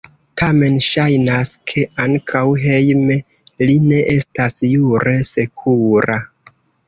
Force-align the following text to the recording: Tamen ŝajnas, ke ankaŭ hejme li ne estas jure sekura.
Tamen 0.41 0.77
ŝajnas, 0.85 1.51
ke 1.71 1.83
ankaŭ 2.05 2.41
hejme 2.63 3.17
li 3.71 3.77
ne 3.91 4.01
estas 4.15 4.57
jure 4.71 5.15
sekura. 5.35 6.19